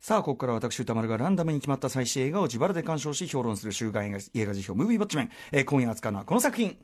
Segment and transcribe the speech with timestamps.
[0.00, 5.30] さあ、ここから私、歌丸がランダムに決まった最新映画を自腹で鑑賞し、評論する週刊映画映画辞表、ムービーバッチメン。
[5.52, 6.78] えー今夜扱うのはこの作品、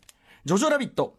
[0.45, 1.17] ジョジョラビット。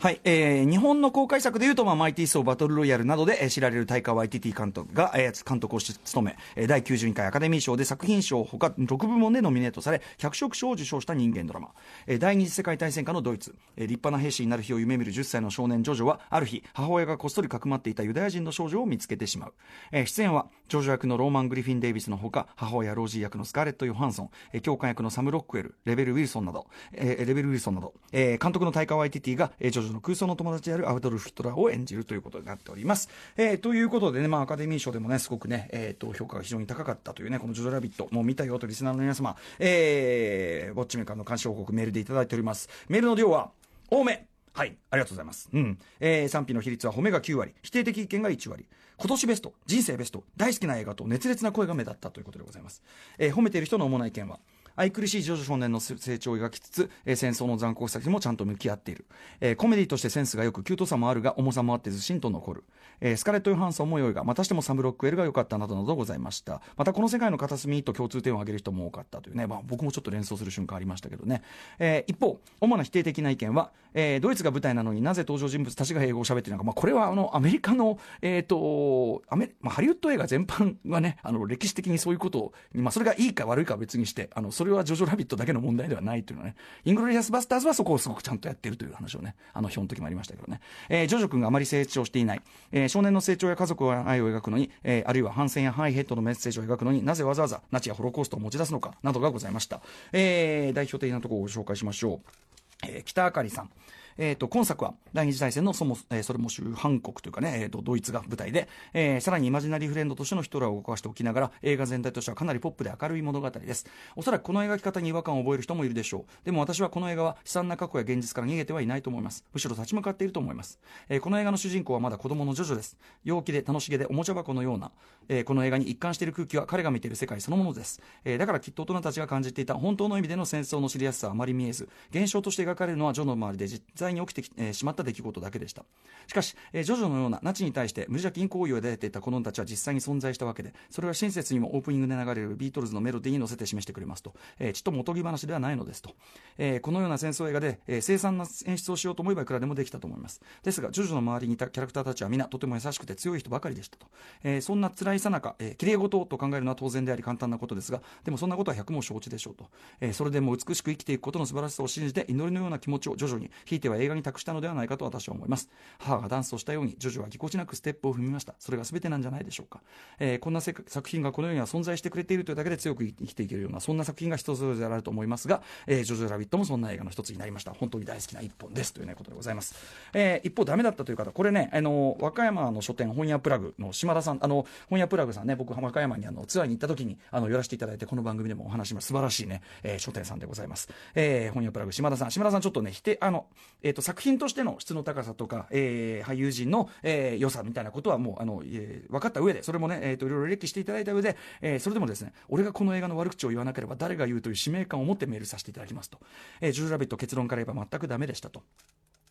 [0.00, 11.70] はい、えー、日本の公開作でいうと、まあ、マイティーソーバトルロイヤルなどで、えー知られる大川 YTT 監督が、えー監督を務め、えー第92回アカデミー賞で作品賞ほか6部門でノミネートされ、脚色賞を受賞した人間ドラマ。
[12.06, 19.54] えー第二次世界大戦下のドイツ、えー立派な兵士になる日を夢見る10歳の少年ジョジョは、ある日、母親がこっそりかくまっていたユダヤ人の少女を見つけてしまう。
[19.90, 33.08] えー出演は、ジョジョ役のローマン・グリフィン・デイビスのほか、母親ロージー役のスカーレット・ヨハンソン、えー教官役のサム・ロックウェル、レベル・ウィルソンなど、えーレベル・ウィルソンなど、えー監督のタイカワイティティが、えージョジョの空想の友達であるアドルフ・ヒトラーを演じるということになっております。
[33.36, 42.68] えーということでね、まあ、アカデミー賞でもね、すごくね、えーと、評価が非常に高かったというね、このジョジョラビット、もう見たよとリスナーの皆様、えー、ウォッチメーカーの監視報告メールでいただいております。
[42.88, 43.50] メールの量は、
[43.90, 45.48] 多めはい、ありがとうございます。
[45.52, 45.78] うん。
[46.00, 48.66] えー、賛否の比率は褒めが9割、否定的意見が1割。
[48.96, 52.82] 今年ベスト、人生ベスト、大好きな映画と熱烈な声が目立ったということでございます。
[53.18, 54.40] えー褒めている人の主な意見は、
[54.78, 59.06] 愛くるしいジョジョ少年の成長を描きつつ、えー戦争の残酷さにもちゃんと向き合っている、
[59.40, 62.64] えーコメディとしてセンスがよく、キュートさもあるが、重さもあってずしんと残る、
[63.00, 66.62] えースカレット・ヨハンソンも良いが、またしてもサム・ロックウェルが良かったなどなどございました。
[66.76, 71.42] また、この世界の片隅と共通点を挙げる人も多かったというね、まあ、僕もちょっと連想する瞬間ありましたけどね。
[71.78, 99.80] えー一方、主な否定的な意見は、えードイツが舞台なのになぜ登場人物たちが英語を喋っているのか、まあ、これはあのアメリカの、えーとアメまあ、ハリウッド映画全般はね、あの歴史的にそういうことを、まあ、それがいいか悪いかは別にして、あのそれれはジョジョ・ラビットだけの問題ではないというのはね、イングロリアス・バスターズはそこをすごくちゃんとやってるという話をね、あの評の時もありましたけどね、えージョジョ君があまり成長していない、えー少年の成長や家族の愛を描くのに、えーあるいは反戦や反ヘイトのメッセージを描くのになぜわざわざナチやホロコーストを持ち出すのかなどがございました。
[100.12, 102.86] えー代表的なところをご紹介しましょう。
[102.86, 103.70] えー北あかりさん。
[104.18, 113.86] えー、と今作は第二次大戦のそも、えーそれも主犯国というかね、えー、とドイツが舞台で、えーさらにイマジナリーフレンドとしてのヒトラーを動かしておきながら映画全体としてはかなりポップで明るい物語です。
[114.16, 116.44] おそらくこの描き方に違和感を覚える人もいるでしょう。
[116.44, 119.44] でも私はこの映画は悲惨な過去や現実から逃げてはいないと思います。
[119.52, 120.78] むしろ立ち向かっていると思います、
[121.08, 122.96] えーこの映画の主人公はまだ子供のジョジョです。
[123.24, 124.90] 陽気で楽しげでおもちゃ箱のような、
[125.28, 135.84] えーこの映画に一貫している空気は彼が見ている世界そのものです、えーだからきっと大人たちが感じていた本当の意味での戦争の知りやすさはあまり見えず現象として描かれるのはジョの周りで実在に起きてき、えーしまった出来事だけでした。
[136.26, 146.10] しかし、えージョジョのようなナチに対して無邪気に行為を抱いていた子供たちは実際に存在したわけでそれは親切にもオープニングで流れるビートルズのメロディーに乗せて示してくれますと、えーちっともおとぎ話ではないのですと、
[146.58, 150.40] えーこのような戦争映画で、えー凄惨な演出をしようと思えばいくらでもできたと思います。
[150.62, 154.06] ですがジョジョの周りにいたキャラクターたちは皆とても優しくて強い人ばかりでしたと、
[154.44, 159.66] えーそんな辛いさなか、えー、綺麗事と考えるのは当然であり簡単なことですがでもそんなことは百も承知でしょうと、
[160.00, 165.68] えーそれでも美しく生きていくことの素晴らしさを信じて祈りのような気持ちを徐々にひいては映画に託したのではないかと私は思います。
[165.98, 168.54] 母がダンスをしたようにジョジョはぎこちなくステップを踏みました。
[168.58, 169.80] それが全てなんじゃないでしょうか、
[170.18, 177.72] えーこんな作品がこの世には存在してくれているというだけで強く生きていけるようなそんな作品が人それぞれあると思いますが、えージョジョラビットもそんな映画の一つになりました。
[177.72, 179.74] 本当に大好きな一本ですという、ね、ことでございます、
[180.14, 189.08] えー一方ダメだったという方これねあの和歌山の書店本屋プラグの島田さんあの本屋プラグさんね僕和歌山にあのツアーに行った時にあの寄らせていただいてこの番組でもお話します。
[189.08, 192.30] 素晴らしいね、えー書店さんでございます、えー本屋プラグ島田さん。
[192.30, 193.46] 島田さんちょっとね否定あの、
[193.82, 206.18] えー、と作品としての質の高さとか、えー俳優陣の、えー良さみたいなことはもうあの、えー分かった上でそれもね、えー、といろいろ歴史していただいた上で、えーそれでもですね俺がこの映画の悪口を言わなければ誰が言うという使命感を持ってメールさせていただきますと、
[206.60, 208.62] えージョジョラビット結論から言えば全くダメでしたと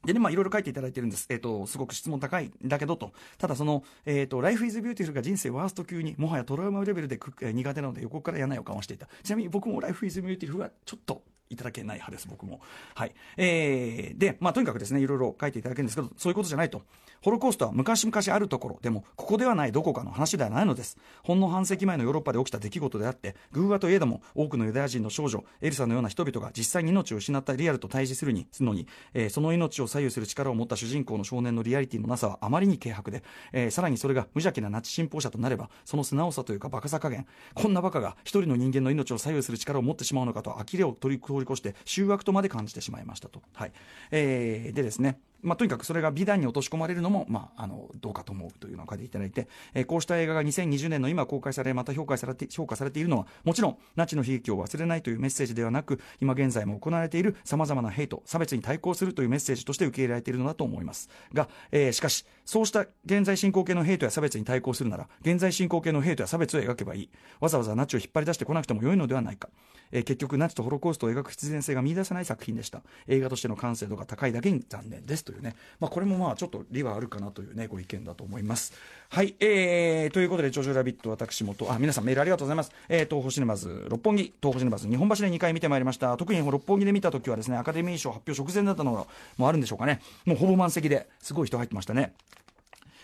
[0.05, 1.25] でね、まあ、いろいろ書いていただいてるんです。
[1.29, 3.11] えっ、と、すごく質問高いんだけどと。
[3.37, 9.07] ただ、その、えっ、と、Life is Beautiful が人生ワースト級に、もはやトラウマレベルで、えー苦手なので横から嫌な予感をしていた。
[9.23, 12.59] ちなみに僕も Life is Beautiful はちょっと、いただけない派です、僕も。
[12.95, 13.13] はい。
[13.37, 16.81] えー、で、まあ、とにかくですね、いろいろ書いていただけるんですけど、そういうことじゃないと。
[17.21, 20.97] ホロコーストは昔々あるところ、でも、ここではないどこかの話ではないのです。
[21.23, 43.41] ほんの半世紀前のヨーロッパで起きた出来事であって、偶話といえども、多くのユダヤ人の少女、エルサのような人々が実際に命を失ったリアルと対峙するに、すのに、えーその命を左右する力を持った主人公の少年のリアリティのなさはあまりに軽薄で、えーさらにそれが無邪気なナチ信奉者となれば、その素直さというかバカさ加減、こんなバカが一人の人間の命を左右する力を持ってしまうのかと呆れを取り通り越して、醜悪とまで感じてしまいましたと。
[43.53, 43.71] はい。
[44.11, 61.09] えーでですね、まあ、とにかくそれが美談に落とし込まれるのも、まあ、あのどうかと思うというのを書いていただいて、えーこうした映画が2020年の今公開されまた評価されて評価されているのはもちろんナチの悲劇を忘れないというメッセージではなく今現在も行われているさまざまなヘイト差別に対抗するというメッセージとして受け入れられているのだと思います。
[61.33, 67.09] が、えーしかしそうした現在進行形のヘイトや差別に対抗するなら現在進行形のヘイトや差別を描けばいい。
[67.39, 69.49] わざわざナチを引っ張り出してこなくても良いのではないか、
[69.91, 72.81] えー結局ナチとホロコーストを描く必然性が見出せない作品でした。
[73.07, 75.26] 映画としての完成度が高いだけに残念です。
[75.27, 78.73] というね、まあ、これもまあちょっと理はあるかなというねご意見だと思います。
[79.09, 86.15] はいえー、ということで「ジョジョラビット」私もとあ皆さんメールありがとうございます、えー、東宝シネマズ六本木東宝シネマズ日本橋で2回見てまいりました。
[86.15, 89.07] 特に六本木で見た時はですねアカデミー賞発表直前だったの
[89.37, 90.01] もあるんでしょうかね。
[90.25, 92.13] もうほぼ満席ですごい人入ってましたね。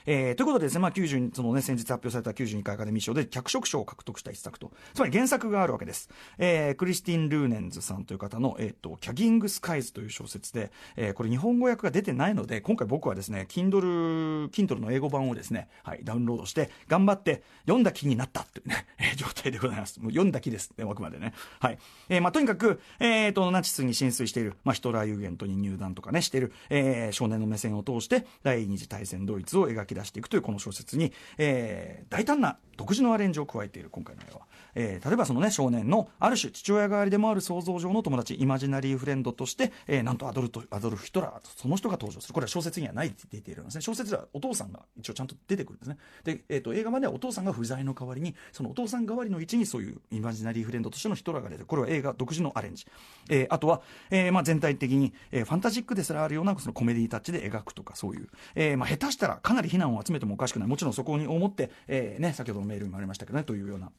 [0.06, 6.10] えー、ということでですね、まあ、90そのね、先日発表された92回アカデミー賞で脚色賞を獲得した一作と、つまり原作があるわけです。
[6.38, 18.86] えー、クリスティン・ルーネンズさんという方の、えっ、ー、と、キャギング・スカイズという小説で、えー、これ日本語訳が出てないので、今回僕はですね、Kindle、Kindle の英語版をですね、はい、ダウンロードして、頑張って読んだ気になったというね、
[19.16, 20.00] 状態でございます。
[20.00, 21.34] もう読んだ気です、ね、あくまでね。
[21.60, 21.78] はい。
[22.10, 34.42] えー、まあ、とにかく、えっ、と、ナチスに浸水している、まあ、ヒトラーユーゲントに入団とかね、している、えー、少年の目線を通して、第二次大戦ドイツを描き出していくというこの小説に、えー、大胆な独自のアレンジを加えている今回の絵は、
[34.75, 42.34] えー、例えばそのね少年のある種父親代わりでもある想像上の友達イマジナリーフレンドとして、えー、なんとアドルトアドルフ・ヒトラーその人が登場する。
[42.34, 43.81] これは小説にはないって言っているんですね。
[43.81, 45.98] 小説ではお父さんが一応ちゃんと出てくるんですね。
[46.24, 52.86] で、えーと、映画まではお父さんが不在の代わりにそのお父さん代わりの位置にそういうイマジナリーフレンドとしてのヒトラーが出てこれは映画独自のアレンジ、
[53.30, 60.68] えー、あとは、えーまあ、全体的に、えー、ファンタジックですらあるようなそのコメディタッチで描くとかそういう、えーまあ、下手したらかなり非難を集めてもおかしくない。
[60.68, 63.91] もちろんそこに思って、えーね、先ほどのメールにもありましたけどねというような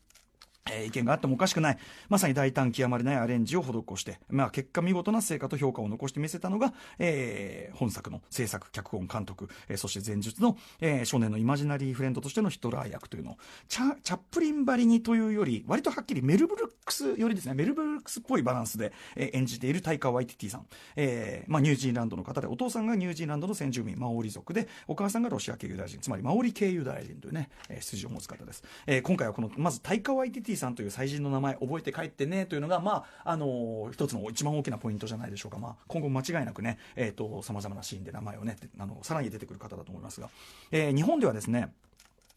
[0.71, 1.79] えー、意見があってもおかしくない、
[2.09, 13.33] まさに大胆極まりないアレンジを施して、まあ、結果見事な成果と評価を残して見せたのが、えー、本作の制作、脚本、監督、えー、そして前述の、えー、少年のイマジナリーフレンドとしてのヒトラー役というの。
[13.33, 13.37] を、
[13.69, 28.63] チャチャップリンばりにというより、割とはっきりメルブルックスよりですね、メルブルックスっぽいバランスで、えー、演じているタイカ・ワイティティさん、えーまあ、ニュージーランドの方で、お父さんがニュージーランドの先住民、マオリ族で、お母さんがロシア系ユダヤ人、つまりマオリ系ユダヤ人というね、えー、筋を持つ方です。
[28.87, 35.59] えー、今回はこの、まずタイカ・ワイティティさんという祭人の名前覚えて帰ってねというのが、まあ、あのー、一つの一番大きなポイントじゃないでしょうか。
[35.59, 40.31] まあ、今後間違いなくね、えっ、ー、と、様々なシーンで名前をね、あの、さらに出てくる方だと思いますが、
[40.71, 41.73] えー、日本ではですね、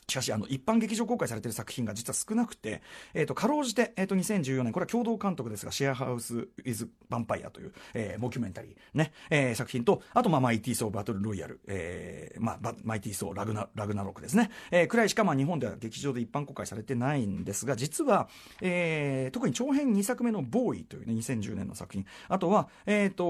[0.10, 2.82] しかし、あの、一般劇場公開されている作品が実は少なくて、
[3.14, 18.30] えっ、ー、と、かろうじて、えっ、ー、と、2014年、これは共同監督ですが、シェアハウス・ウィズ・ヴァンパイアという、えー、モキュメンタリー、ね、えー、作品と、あと、まあ、マイティー・ソー・バトル・ロイヤル、えー、まあ、マイティー・ソー・ラグナ、ラグナロクですね、えー、くらいしか、まあ、日本では劇場で一般公開されてないんですが、実は、
[18.62, 23.26] えー、特に長編2作目のボーイというね、2010年の作品、あとは、えっ、ー、と、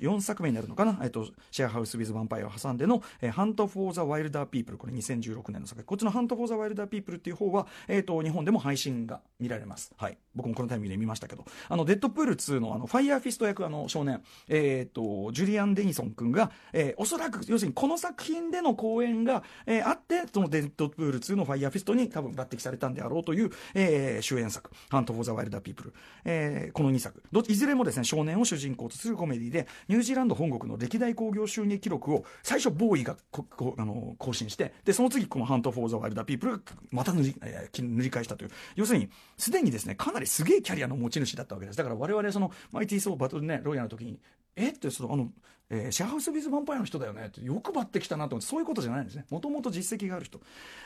[0.00, 9.92] 4作目になるのかな、えっ、ー、と、シェアハウス・ウィズ・ヴァンパイアを挟んでの、えー、 Hunt for the Wilderpeople、これ2016年の作品、っちの Hunt for the Wilderpeople っていう方は、え、ー、と、日本でも配信が見られます。
[9.96, 10.18] はい。
[10.34, 37.34] 僕もこのタイミングで見ましたけど、あの、デッドプール2のあの、ファイヤーフィスト役あの少年、えっ、ー、と、ジュリアン・デニソン君が、えー、おそらく、要するにこの作品での好演が、えー、あって、そのデッドプール2のファイヤーフィストに多分抜擢されたんであろうという、えー、主演作、 Hunt for the Wilderpeople、えー、この2作、どいずれもですね、少年を主人公とするコメディで、ニュージーランド本国の歴代興行収入記録を最初、ボーイがここあの更新して、で、その次、この Hunt for the Wilderpeople がまた塗り、
[37.78, 41.78] 塗り返したという、要するに、すでにですね、かなりすげえキャリアの持ち主だったわけです。
[41.78, 44.18] だから我々その、マイティー・ソー・バトルね、ロイヤルの時に、
[44.56, 45.30] えって、その、あの、
[45.70, 49.24] えー、シェアハウス・ウィズ・ヴァンパイアの人だよねって、よく抜擢したなと思って、そういうことじゃないんですね。
[49.30, 50.40] もともと実績がある人。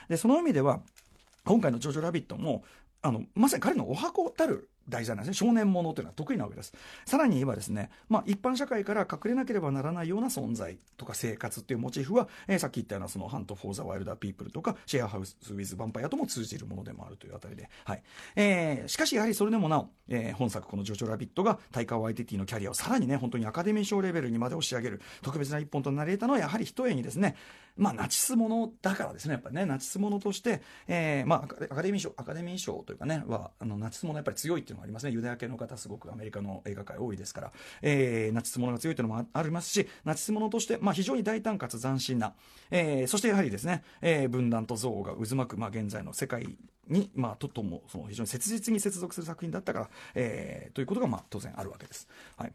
[0.09, 0.81] で、その意味では、
[1.45, 2.65] 今回のジョジョ・ラビットも、
[3.11, 5.49] も、まさに彼の十八番たる題材なんですね。
[5.49, 6.73] 少年ものというのは得意なわけです。
[7.07, 17.69] さらに言えばですね、まあ、一般社会から隠れなければならないような存在とか生活っていうモチーフは、えー、さっき言ったようなその Hunt for the Wilderpeople とか、シェアハウス・ウィズ・ヴァンパイアとも通じるものでもあるというあたりで。
[17.85, 18.03] はい。
[18.37, 27.37] えー、しかしやはりそれでもなお、えー、本作このジョジョ・ラビットがタイカー・ワイティティのキャリアをさらにね、本当にアカデミー賞レベルにまで押し上げる特別な一本となり得たのは、やはりひとえにですね、
[27.77, 35.13] まあ、ナチスものだからですね、やっぱりね、ナチスものとして、えー、まあ、アカデミー賞、アカデミー賞というかね、は、あの、ナチスものやっぱり強いっていうのがありますね。
[35.13, 37.53] ユダヤ系の方、すごくアメリカの映画界多いですから、
[37.83, 42.35] えー、ナチスものが強いというのもありますし、ナチスものとして、まあ、非常に大胆かつ斬新な、
[42.71, 46.57] えー、そしてやはりですね、えー、分断と憎悪が渦巻く、まあ、現在の世界
[46.89, 52.09] に、まあ、ととも、その非常に切実に接続する作品だったから、えー、ということが、まあ、当然あるわけです。
[52.37, 52.53] はい。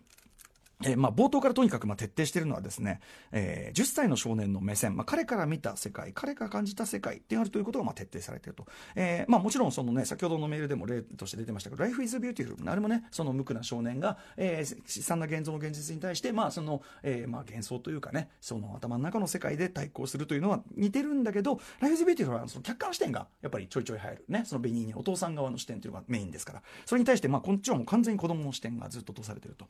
[0.84, 3.00] えー、まあ、冒頭からとにかくま徹底しているのはですね、
[3.32, 8.68] えー、10歳の少年の目線、まあ、彼から見た世界、彼が感じた世界であるということがま徹底されていると。
[8.96, 24.26] えー、まあ、もちろんそのね、先ほどのメールでも例として出てましたけど、Life is Beautiful、あれもね、その無垢な少年が、えー、悲惨な現像の現実に対して、まあ、その、え、ま、幻想というかね、その頭の中の世界で対抗するというのは似てるんだけど、Life is Beautiful はその客観視点がやっぱりちょいちょい入る。
[24.28, 29.66] ね、そのベニーにお父さん側の視点というのがメインですから、それに対して、ま、こっちはもう完全に子供の視点がずっと通されていると。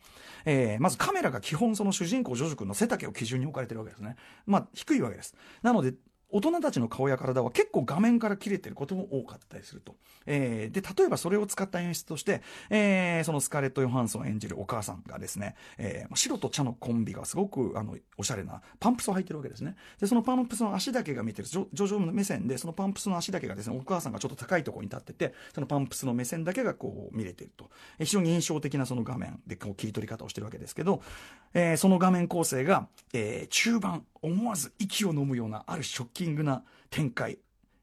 [0.46, 4.16] え、まずカメラが基本その主人公ジョジョ君の背丈を基準に置かれてるわけですね。
[4.46, 5.36] まあ、低いわけです。
[5.62, 5.94] なので、
[6.30, 9.96] 大人たちの顔や体は結構画面から切れてることも多かったりすると。
[10.26, 19.76] えー、で、例えばそれを使った演出として、えー、そのスカーレット・ヨハンソン演じるお母さんがですね、えー、白と茶のコンビがすごく、あの、おしゃれなパンプスを履いてるわけですね。
[20.00, 27.70] で、そのパンプスの足だけが見てる、ジョジョの目線で、そのパンプスの足だけがですね、お母さんがちょっと高いところに立ってて、そのパンプスの目線だけがこう見れてると。
[28.00, 31.02] え、非常に印象的なその画面でこう切り取り方をしてるわけですけど、
[31.54, 37.38] えー、その画面構成が、えー、中盤、思わず息を飲むようなあるショッキングな展開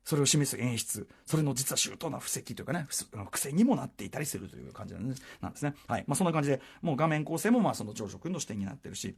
[0.05, 2.87] それを示す演出、それの実は周到な布石というかね、
[3.31, 5.17] 癖にもなっていたりするという感じなんで
[5.57, 5.75] すね。
[5.89, 6.05] はい。
[6.07, 9.17] まあ、そんな感じで、もう画面構成もまあその長所君の視点になってるし、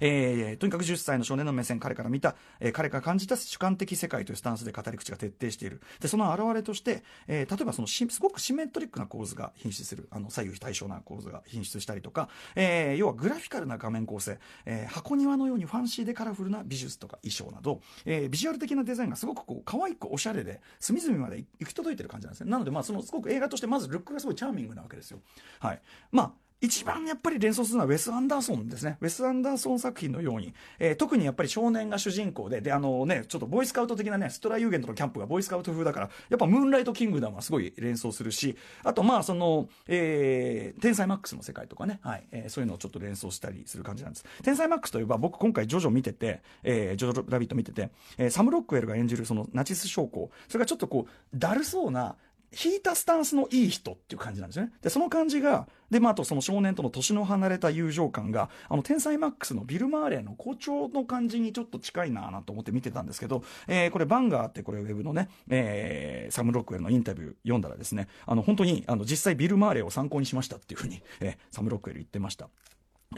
[0.00, 5.80] えー、とにかく10歳の少年の目線、彼から見た、えー、彼が感じた主観的世界というスタンスで語り口が徹底している。
[6.00, 22.50] で、その表れとして、えー、例えばそのすごくシメトリックな構図が品質する、あの、左右非対称な構図が品質したりとか、えー、要はグラフィカルな画面構成、えー、箱庭のようにファンシーでカラフルな美術とか衣装など、えー、ビジュアル的なデザインがすごくこう、可愛くおしゃれで、隅々まで行き届いてる感じなんですね。
[22.50, 25.20] なので、まあ、そのすごく映画としてまずルックがすごいチャーミングなわけですよ。
[25.60, 25.82] はい。
[26.12, 26.32] まあ、
[26.64, 28.96] 一番やっぱり連想するのはウェス・アンダーソンですね。
[29.02, 44.24] ウェス・アンダーソン作品のように、えー、特にやっぱり少年が主人公で、で、あのね、ちょっとボーイスカウト的なね、ストライユーゲントのキャンプがボーイスカウト風だから、やっぱムーンライト・キングダムはすごい連想するし、あとまあその、えー、天才マックスの世界とかね、はい、えー、そういうのをちょっと連想したりする感じなんです。
[44.42, 52.16] 天才マックスといえば僕今回ジョジョ見てて、えー、ジョジョラビット見てて、えー、サム・ロックウェルが演じるそのナチス将校、それがちょっとこう、だるそうな、
[52.64, 54.72] 引いたスタンスのいい人っていう感じなんですよね。
[54.82, 72.48] で、その感じが、で、まあ、あとその少年との年の離れた友情感が、あの、天才マックスのビル・マーレーの校長の感じにちょっと近いなぁなと思って見てたんですけど、えー、これ、 BANGER ってこれウェブのね、えー、サム・ロックウェルのインタビュー読んだらですね、あの、本当に、あの、実際ビル・マーレーを参考にしましたっていうふうに、えー、サム・ロックウェル言ってました。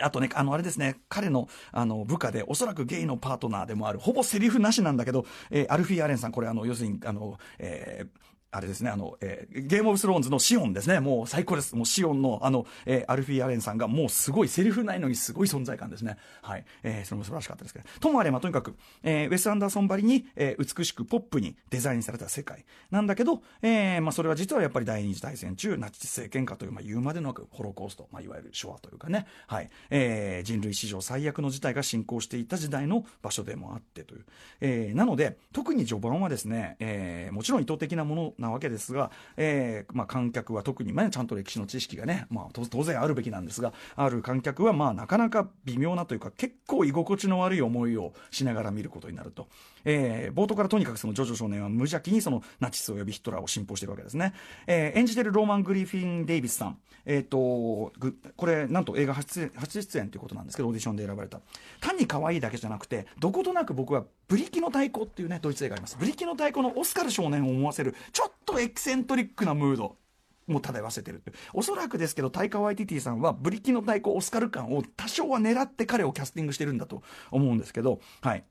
[0.02, 8.09] あとね、あの、あれですね、彼の、あの、部下で、おそらくゲイのパートナーでもある、ほぼセリフなしなんだけど、えー、アルフィー・アレンさん、これ、あの、要するに、あの、えー、
[8.57, 10.99] あれですね、あの、えー、ゲームオブスローンズのシオンですね。
[11.01, 11.77] もう最高です。
[11.77, 16.17] もうシオンの、あの、えー、アルフィー・アレンさんがもうすごいセリフないのにすごい存在感ですね。
[16.41, 16.65] はい。
[16.83, 17.85] えー、それも素晴らしかったですけど。
[18.01, 29.69] ともあれ、まあ、とにかく、えー、ウェス・アンダーソンばりに、えー、美しくポップにデザインされた世界なんだけど、えー、まあ、それは実はやっぱり第二次大戦中、ナチス政権下という、まあ、言うまでのホロコースト、まあ、いわゆる昭和というかね、はい。
[29.91, 34.25] えー、人類史上最悪の事態が進行していた時代の場所でもあってという。
[34.61, 49.49] えー、なので、特に序盤はですね、えー、もちろん意図的なものなわけですが、えーまあ、観客は特に、ね、ちゃんと歴史の知識がね、まあ、当然あるべきなんですが、ある観客は、まあ、なかなか微妙なというか、結構居心地の悪い思いをしながら見ることになると。
[49.87, 54.35] えー、冒頭からとにかくそのジョジョ少年は無邪気にそのナチスを呼びヒトラーを信奉してるわけですね。
[54.66, 56.78] えー、演じてるローマン・グリフィン・デイビスさん。
[57.07, 57.93] えっ、ー、と、
[58.37, 61.40] これ、なんと映画初初出演ということなんですけど、オーディションで選ばれた。
[61.81, 65.97] 単に可愛いだけじゃなくて、どことなく僕は、ブリキの太鼓っていうね、ドイツ映画あります。
[65.97, 69.97] ブリキの太鼓のオスカル少年を思わせる、ちょっとエキセントリックなムード。
[70.47, 77.02] も漂わせてるっておそらくですけど、タイカ・ワイティティさんは、ブリキの太鼓オスカル感を多少は狙って彼をキャスティングしてるんだと
[77.33, 78.45] 思うんですけど、はい。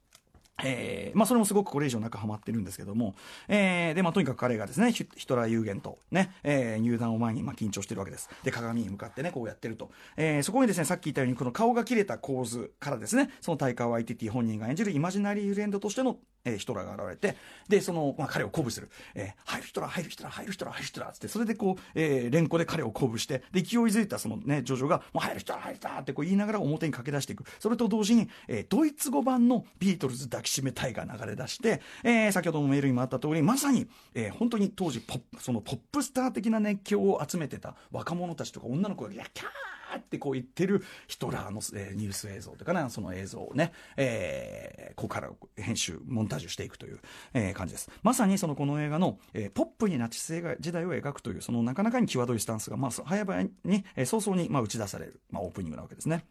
[0.64, 3.16] えー、まあそれもすごくこれ以上なくハマってるんですけども、
[3.48, 8.30] えー、で、まあとにかく彼がですね、ヒトラー有限とね、えー、入団を前にまあ緊張してるわけです。
[8.44, 9.92] で、鏡に向かってね、こうやってると。
[10.16, 18.90] えー、そこにですね、さっき言ったように、この顔が切れた構図からですね、そのタイカー・ワイティティ本人が演じるイマジナリーフレンドとしての、えー、ヒトラーが現れて、で、その、まあ彼を鼓舞する。
[19.14, 27.44] えー、入るヒトラー、入るヒトラー、入るヒトラー、入るヒトラーって、それでこう、えー、連呼で彼を鼓舞して、で、勢いづいたそのね、ジョジョが、もう入るヒトラー、入るヒトラーってこう言いながら表に駆け出していく。
[27.60, 47.00] それと同時に、えー、ドイツ語版のビートルズ抱きしめたいが流れ出して、えー、先ほどのメールにもあった通り、まさに、えー、本当に当時ポップ、そのポップスター的な熱狂を集めてた若者たちとか女の子が、いや、キャーってこう言ってるヒトラーの、えー、ニュース映像というかな、その映像をね、えー、ここから編集、モンタージュしていくという、
[47.34, 47.90] えー、感じです。
[48.04, 56.26] まさにそのこの映画の、えー、ポップにナチス時代を描くという、そのなかなかに際どいスタンスが、まあ、早々に、えー、早々に、まあ、打ち出される、まあ、オープニングなわけですね。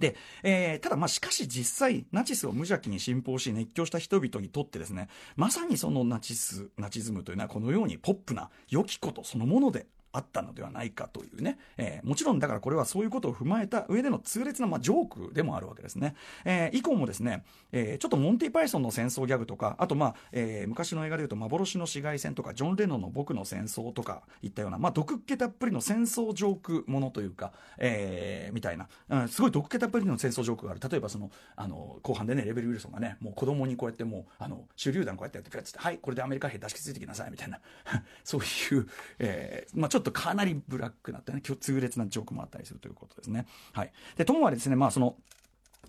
[0.00, 16.14] で、えー、ただまあしかし実際、ナチスを無邪気に信奉し熱狂した人々にとってですね、まさにそのナチス、ナチズムというのはこのようにポップな良きことそのものであったのではないかというね、えー、もちろんだからこれはそういうことを踏まえた上での痛烈な、まあ、ジョークでもあるわけですね。
[16.44, 30.80] えー、以降もですね、えー、ちょっとモンティ・パイソンの戦争ギャグとか、あとまあ、えー、昔の映画でいうと幻の市街戦とか、ジョン・レノンの僕の戦争とかいったような、まあ、毒っ気たっぷりの戦争ジョークものというか、えー、みたいな、うん、すごい毒っ気たっぷりの戦争ジョークがある。
[30.88, 37.60] 例えばその、あの、後半でね、レベル・ウィルソンがね、もう子供にこうやってもう、あの、手榴弾こうやってやって、ピャッつって、はい、これでアメリカ兵出しきついてきなさい、みたいな、
[38.24, 38.88] そういう、
[39.18, 43.46] えー、まあちょっとっとかなりブラックなってね、痛烈なジョークもあったりするということですね。
[43.72, 43.92] はい。
[44.16, 45.16] で、ともあれですね、まあその、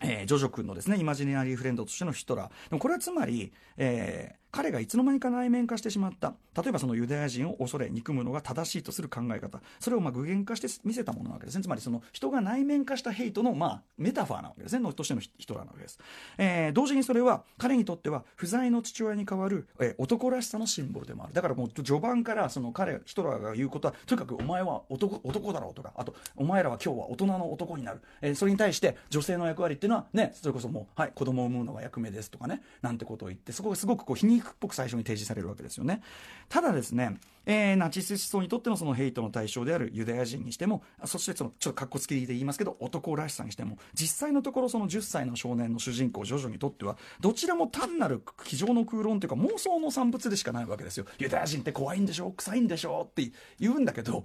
[0.01, 2.69] えー、ジョジョ君のですね、イマジナリーフレンドとしてのヒトラー。
[2.69, 6.33] でもこれはつまり、えー、彼がいつの間にか内面化してしまった。
[6.61, 9.61] 例えばそのユダヤ人を恐れ、憎むのが正しいとする考え方。
[9.79, 11.63] それをまあ具現化して見せたものなわけですね。
[11.63, 14.79] つまりその人が内面化したヘイトのまあメタファーなわけですね。
[14.79, 15.99] のとしてのヒトラーなわけです。
[16.37, 21.33] えー、同時にそれは彼にとっては不在の父親に代わる、えー、男らしさのシンボルでもある。
[21.33, 28.01] だからもう序盤からその彼、ヒトラーが言うことは、とにかくお前は男男だろうとか、あと、お前らは今日は大人の男になる。
[28.21, 36.01] えー、それに対して女性の役割っていうのはね、それこそもう、はい、子供を産むのが役目ですとかね、なんてことを言って、そこがすごくこう皮肉っぽく最初に提示されるわけですよね。
[36.49, 51.05] ただですね、えー、ナチス思想にとってのそのヘイトの対象であるユダヤ人にしても、そしてそのちょっとかっこつきで言いますけど、男らしさにしても、実際のところその10歳の少年の主人公、ジョジョにとっては、どちらも単なる机上の空論というか妄想の産物でしかないわけですよ。
[51.17, 52.31] ユダヤ人って怖いんでしょ？
[52.31, 53.07] 臭いんでしょ？
[53.09, 54.23] って言うんだけど、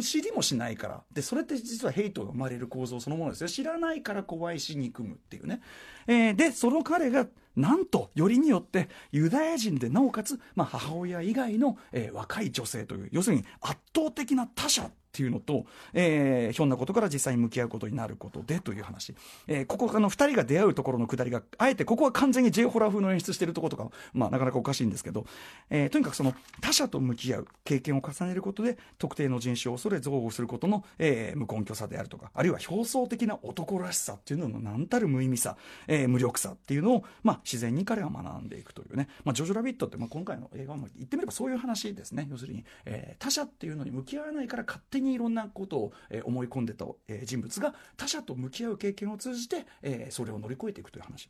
[0.00, 1.02] 知りもしないから。
[1.12, 3.48] でそれって実はヘイトが生まれる構造そのものですよ。
[3.48, 5.60] 知らないから怖いし憎むっていうね、
[6.06, 19.14] えー、でその彼がなんとよりによってユダヤ人でなおかつ、まあ、母親以外の、えー、若い女性という要するに圧倒的な他者っていうのと、えー、ひょんなことから実際に向き合うことになることでという話、
[19.46, 25.24] えー、ここあの2人が出会うところのくだりがあえてここは完全に J ホラー風の演出してるところとか、まあ、なかなかおかしいんですけど、
[25.70, 35.56] えー、とにかくその他者と向き合う経験を重ねることで特定の人種を恐れ憎悪することの、えー、無根拠さであるとかあるいは表層的な男らしさっていうのの何たる無意味さ、
[35.88, 42.26] えー、無力さっていうのを、まあ、自然に彼は学んでいくというね、まあ、ジョジョラビットって、まあ、今回の映画も言ってみればそういう話ですね。
[42.30, 45.92] 要するに、えー、他者っていうのに向き合わないから勝手にいろんなことを
[46.24, 46.86] 思い込んでた、
[47.24, 49.66] 人物が他者と向き合う経験を通じて、
[50.10, 51.28] それを乗り越えていくという話。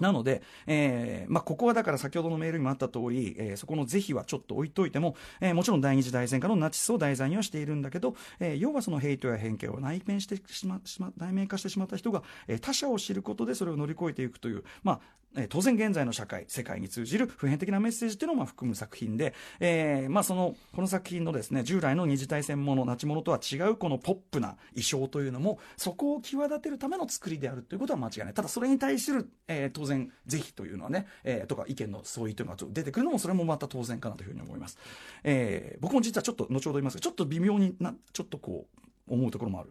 [0.00, 15.00] なので、えーまあ、ここはだから先ほどのメールにもあった通り、えー、そこの是非はちょっと置いといても、えー、もちろん第二次大戦下のナチスを題材にはしているんだけど、えー、要はそのヘイトや偏見を内面してしましま内面化してしまった人が、えー、他者を知ることでそれを乗り越えていくという、まあ
[15.36, 28.34] えー、当然現在の社会世界に通じる普遍的なメッセージというのをまあ含む作品で、えーまあ、そのこの作品のですね従来の二次大戦ものナチものとは違うこのポップな衣装というのもそこを際立てるための作りであるということは間違いない。
[28.34, 34.78] ただそれに対する、えー、当然是非というのはね、えー、とか意見の相違というのが出てくるのもそれもまた当然かなというふうに思います、
[35.24, 38.66] えー、僕も実はちょっと後ほど言いますがちょっと微妙になちょっとこ
[39.08, 39.70] う思うところもある、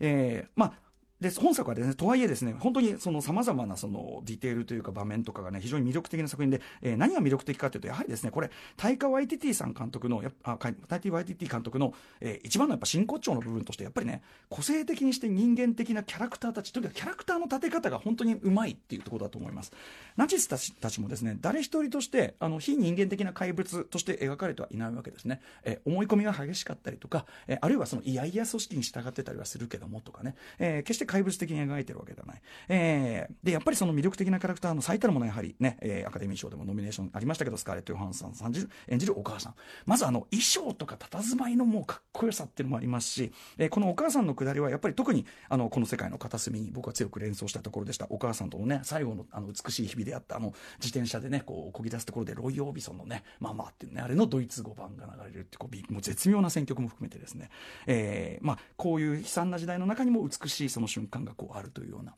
[0.00, 0.87] えー、まあ
[1.20, 19.72] で本作はですねとはいえですね本当にその様々なそのディテールというか場面とかがね非常に魅力的な作品で、えー、何が魅力的かというとやはりですねこれタイカ・ワイティティさん監督のやあタイカ・ワイティティ監督の、えー、一番のやっぱ真骨頂の部分としてやっぱりね個性的にして人間的なキャラクターたちとにかくキャラクターの立て方が本当にうまいっていうところだと思います。
[20.16, 32.42] ナチスたちたちもですね誰一人としてあの非人間的な怪物として描かれてはいないわけですね、えー、思い込みが激しかったりとか、えー、あるいはそのいやいや組織に従ってたりはするけどもとかね、えー、決して怪物的に描いてるわけではない。
[32.68, 38.54] えー、で、やっぱりその魅力的なキャラクターの最たるものはやはりね、えー、アカデミー賞でもノミネーションありましたけど、スカーレット・ヨハンソンさん
[38.88, 39.54] 演じるお母さん。
[39.86, 48.06] まずあの、衣装とか佇まいのもうかっこよさっていうのもありますし、えー、このお母さんのくだりはやっぱり特に、あの、この世界の片隅に僕は強く連想したところでした。
[48.10, 57.50] お母さんとのね、最後のあの美しい日々であった、あの、自転車でね、こう、こぎ出すところでロイ・オービソンのね、ママっていうね、あれのドイツ語版が流れるってこう、もう絶妙な選曲も含めてですね、
[57.86, 62.14] えー、まあ、こういう悲惨な時代の中にも美しいその瞬間がこうあるというような。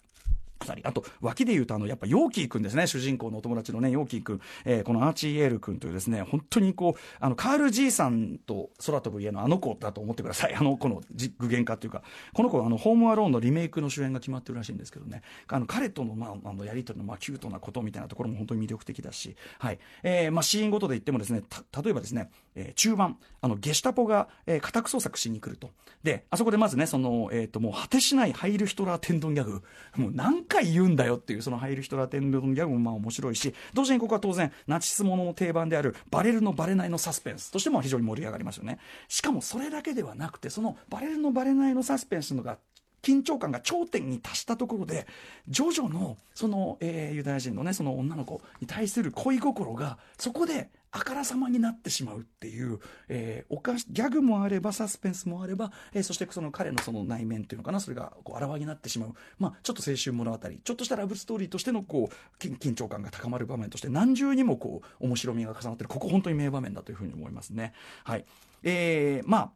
[0.64, 2.86] 人あと脇で言うとあのやっぱヨーキー君ですね。
[2.86, 10.54] 主人公のお友達のねヨーキー君、えー、このアーチー・イェーツ君というですね本当にこうあのカールじいさんと空飛ぶ家のあの子だと思ってください。
[10.54, 11.02] あの子の
[11.38, 12.02] 具現化というか。
[12.32, 15.22] この子はあのホームアローンのリメイクの主演が決まってるらしいんですけどね。
[15.48, 19.78] あの彼との,、まあ、あのやり取りのまあキュートなことみたいなところも本当に魅力的だし、はい。
[20.02, 21.42] えーまあ、シーンごとで言ってもですね
[21.84, 23.18] 例えばですね、えー、中盤。
[23.42, 25.70] あのゲシュタポが、えー、家宅捜索しに来ると。
[26.02, 29.62] であそこでまずねその、えーと、もう果てしないハイルヒトラー天丼ギャグ。
[29.96, 38.78] もう何回言うんだよっていうそのハイルヒトラー天丼ギャグもまあ面白いし同時にここは当然ナチスものの定番であるバレるのバレないのサスペンスとしても非常に盛り上がりますよね。
[39.08, 42.58] しかもそれだけではなくてそのバレるのバレないのサスペンスのが
[43.02, 45.06] 緊張感が頂点に達したところで
[45.48, 60.38] ジョジョのその、えー、ユダヤ人のねその女の子に対する恋心がそこであからさまになってしまうっていう、えー、おかしギャグもあればサスペンスもあれば、えー、そしてその彼のその内面っていうのかなそれがこうあらわになってしまう、まあ、ちょっと青春物語。
[60.38, 65.88] ちょっとしたラブストーリーとしてのこう緊張感が高まる場面として何重にもこう面白みが重なってる。
[65.88, 67.72] ここ本当に名場面だというふうに思いますね。
[68.04, 68.24] はい。
[68.62, 69.50] えー、まあ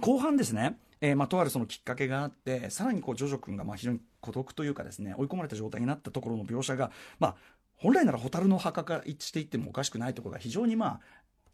[0.00, 0.78] 後半ですね。
[1.02, 7.34] えー、まあ、とあるそのきっかけがあってさらにこうジョジョ君がまあ非常に孤独というかですね追い込まれた状態になったところの描写が、まあ、
[7.82, 11.00] 本来なら蛍の墓から一致していってもおかしくないところが非常にまあ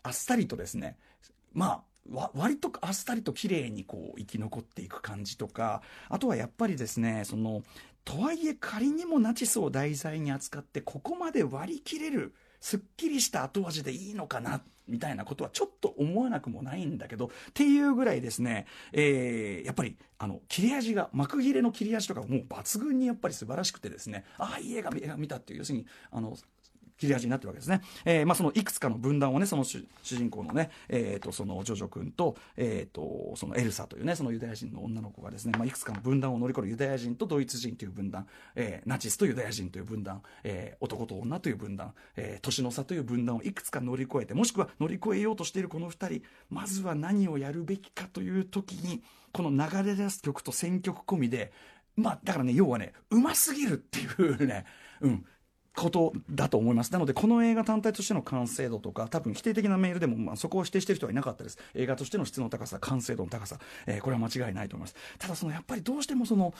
[0.02, 0.96] あっさりとですね
[1.54, 1.82] ま
[2.14, 7.62] あ割とあっさりと綺麗にこう生き残っていく感じとかあとはやっぱりですねその
[8.04, 26.36] とはいえ仮にもナチスを題材に扱ってここまで割り切れるすっきりした後味でいいのかなみたいなことはちょっと思わなくもないんだけどっていうぐらいですね、えー、やっぱりあの切れ味が幕切れの切れ味とかもう抜群にやっぱり素晴らしくてですねああいい映画見たっていう要するにあの
[26.98, 27.80] 切れ味になってるわけですね。
[28.04, 51.52] えー、まあ、そのいくつかの分断をね、その主人公のね、え、ー、と、そのジョジョ君と、え、ー、と、そのエルサというね、そのユダヤ人の女の子がですね、まあ、いくつかの分断を乗り越えるユダヤ人とドイツ人という分断、えー、ナチスとユダヤ人という分断、えー、男と女という分断、えー、年の差という分断をいくつか乗り越えて、もしくは乗り越えようとしているこの二人、まずは何をやるべきかという時に、この流れ出す曲と選曲込みで、
[51.96, 54.64] まあ、だからね、要はね、うますぎるっていうね、
[55.00, 55.24] うん、
[55.78, 56.92] ことだと思います。
[56.92, 61.58] なので、この映画単体としての完成度とか、多分否定的なメールでも、まあ、そこを否定してる人はいなかったです。
[61.74, 64.96] 映画としての質の高さ、完成度の高さ、えー、これは間違いないと思います。
[65.18, 66.52] ただ、その、やっぱりどうしてもその、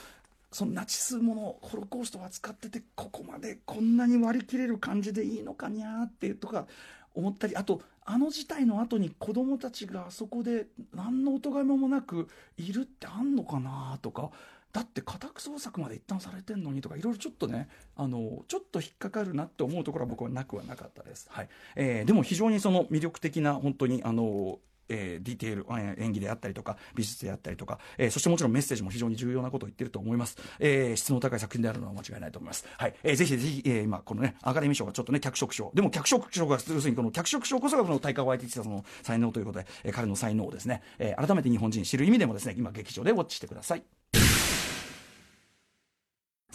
[0.50, 6.66] そのナチスものホロコーストを扱っててここまでこんなに割り切れる感じでいいのかにゃーってとか
[7.14, 14.31] 思ったりあとあの事態の後に子供たちがあそこで何のお咎めもなくいるってあんのかなとか
[14.72, 30.37] だって家宅捜索まで一旦されてんのにとかいろいろちょっとねあのちょっと引っかかるなって思うところは僕はなくはなかったです、はいえー、でも非常にその魅力的な本当にあのえー、ディテール、えー、演技であったりとか、美術であったりとか、えー、そしてもちろんメッセージも非常に重要なことを言ってると思います。
[30.59, 32.64] えー、質の高い作品であるのは間違いないと思います。
[32.76, 32.94] はい。
[33.02, 35.70] えー、ぜひぜひ、えー、今、このね、アカデミー賞がちょっとね、脚色賞。
[35.74, 43.83] でも脚色賞が、要するにこの脚色賞こそがこの大会を相手にしたその才能ということで、えー、彼の才能をですね、えー、改めて日本人知る意味でもですね、今劇場でウォッチしてください。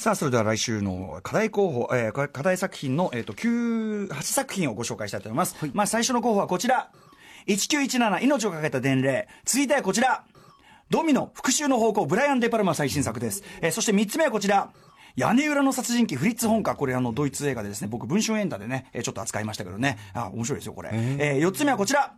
[0.04, 5.56] さあ、それでは来週の課題候補、えー、課題作品の、えっ、ー、と、9、8作品をご紹介したいと思います。
[5.58, 6.92] はい、まあ、最初の候補はこちら。
[7.48, 9.30] 1917命をかけた伝令。
[9.46, 10.26] 続いてはこちら。
[10.89, 13.46] ドミノ復讐の咆哮、ブライアン・デ・パルマ最新作です。
[13.62, 14.74] えー、そして3つ目はこちら。
[15.16, 22.16] 屋根裏の殺人鬼フリッツ・ホンカこれあのドイツ映画でですね僕文春エンタでね、えー、ちょっと扱いましたけどねあ面白いですよこれ、えー、4つ目はこちら、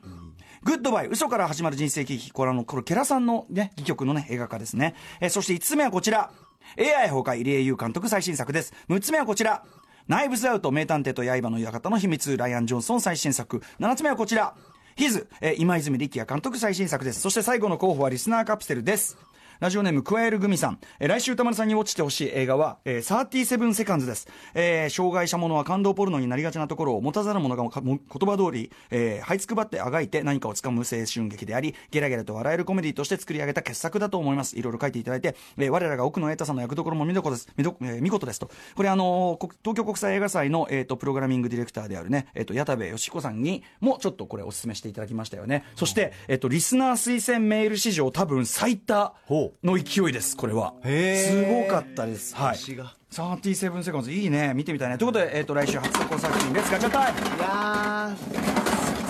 [0.64, 6.32] グッドバイ嘘から始まる人生喜劇これあのこれケラさんのね戯曲のね映画化ですね、えー、そして5つ目はこちら
[6.78, 8.74] AI 崩壊、入江優監督最新作です。
[8.90, 9.64] 6つ目はこちら。
[10.08, 13.62] ナイブズアウト、名探偵と刃の館の秘密、ライアン・ジョンソン最新作。
[13.80, 14.54] 7つ目はこちら。
[14.96, 17.20] ヒズ、えー、今泉力也監督最新作です。
[17.20, 19.18] そして最後の候補はリスナーカプセルです。
[19.60, 20.80] ラジオネーム、クワエルグミさん。
[21.00, 24.28] えー、来週歌丸さんに落ちてほしい映画は、えー、37セカンズです。
[24.54, 34.58] えー、障害者者は感動ポルノになりがちなところを持たざる者が言葉通り、えー、這いつくばってあがいて何かをつかむ青春劇であり、ゲラゲラと笑えるコメディとして作り上げた傑作だと思います。
[34.58, 37.48] いろいろ書いていただいて、えー、我らが奥野瑛太さんの役どころも見どこです。
[37.56, 38.50] 見ど、えー、見事ですと。
[38.76, 45.64] これあのー、東京国際映画祭の、えっ、ー、と、プログラミングディレクターであるね、えっ、ー、と、矢田部義彦さんにもちょっとこれお勧めしていただきましたよね。
[45.76, 49.16] そして、えっ、と、リスナー推薦メール史上多分最多
[49.64, 50.36] の勢いです。
[50.38, 50.74] これは。
[50.84, 52.36] すごかったです。
[52.36, 52.56] はい。
[52.58, 54.98] 37セコンズいいね見てみたいね。
[54.98, 56.72] ということで、えーと、来週初投稿作品です。
[56.72, 57.20] ガチャタイム。
[57.20, 57.24] い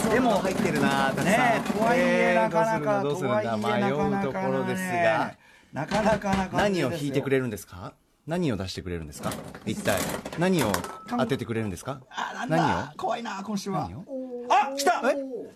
[0.07, 3.01] やでも入ってるなねとはいえなかなか。
[3.01, 5.35] どうするんだ迷うところですが。
[5.73, 7.93] なかなかなか何を引いてくれるんですか？
[8.27, 9.31] 何を出してくれるんですか？
[9.65, 9.99] 一体。
[10.39, 10.71] 何を
[11.09, 11.99] 当ててくれるんですか？
[12.47, 12.97] 何を？
[12.97, 13.89] 怖いな今週は。
[14.49, 15.01] あ来た。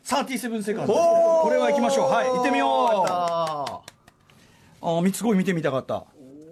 [0.03, 2.09] 37セカンドこれは行きましょう。
[2.09, 3.98] はい行ってみよう
[4.81, 6.05] あ三つ子見てみたかった。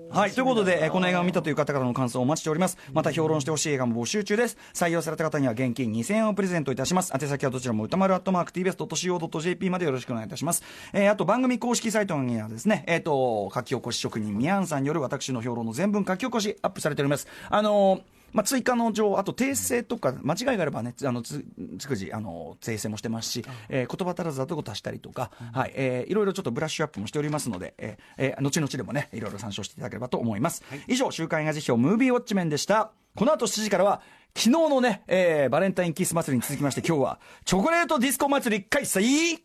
[0.10, 0.32] はい。
[0.32, 2.78] ということで、えこの映画を見たという方からの感想をお待ちしております。
[2.94, 4.58] また評論してほしい映画も募集中です。
[4.74, 7.12] 採用された方には現金2000円をプレゼントいたします。
[7.14, 10.64] 宛先はどちらも歌丸アットマーク tbs.co.jp までよろしくお願いいたします。
[10.94, 17.28] えー、あと番組公式サイトにはですね、えっ、ー、と、書き起こし職人ミヤンさんによる私の評論の全文書き起こしアップされております。
[17.50, 21.46] あのーまあ、追加の情、あと訂正とか、間違いがあればね、あのつ
[21.80, 30.64] つくじあの訂正もしてますし、えー、言葉足らずだとこ足したりとか、はいえー、いろいろちょっとブラッシュアップもしておりますので、えーえー、後々でもね、いろいろ参照していただければと思います。
[30.70, 32.92] はい、以上、週刊映画辞表、ムービーウォッチメンでした。
[33.16, 34.02] この後7時からは、
[34.36, 39.04] 昨日のね、えー、バレンタインキス祭りに続きまして、今日は、チョコレートディスコ祭り開催。
[39.04, 39.38] え